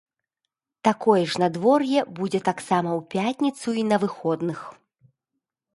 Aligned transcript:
Такое 0.87 1.21
ж 1.33 1.41
надвор'е 1.43 1.99
будзе 2.21 2.39
таксама 2.49 2.89
ў 2.99 3.35
пятніцу 3.35 3.69
і 3.83 3.87
на 3.93 3.97
выходных. 4.07 4.59